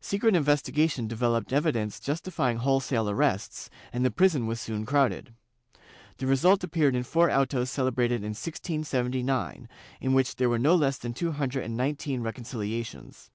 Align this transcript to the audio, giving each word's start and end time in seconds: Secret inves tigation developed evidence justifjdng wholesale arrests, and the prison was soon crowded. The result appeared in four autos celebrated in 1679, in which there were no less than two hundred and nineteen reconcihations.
Secret 0.00 0.34
inves 0.34 0.60
tigation 0.60 1.06
developed 1.06 1.52
evidence 1.52 2.00
justifjdng 2.00 2.56
wholesale 2.56 3.08
arrests, 3.08 3.70
and 3.92 4.04
the 4.04 4.10
prison 4.10 4.48
was 4.48 4.60
soon 4.60 4.84
crowded. 4.84 5.32
The 6.16 6.26
result 6.26 6.64
appeared 6.64 6.96
in 6.96 7.04
four 7.04 7.30
autos 7.30 7.70
celebrated 7.70 8.22
in 8.24 8.30
1679, 8.34 9.68
in 10.00 10.12
which 10.14 10.34
there 10.34 10.48
were 10.48 10.58
no 10.58 10.74
less 10.74 10.98
than 10.98 11.14
two 11.14 11.30
hundred 11.30 11.62
and 11.62 11.76
nineteen 11.76 12.22
reconcihations. 12.24 13.30